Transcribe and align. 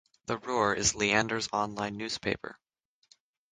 "The 0.25 0.39
Roar" 0.39 0.73
is 0.73 0.95
Leander's 0.95 1.47
online 1.53 1.95
newspaper. 1.95 2.57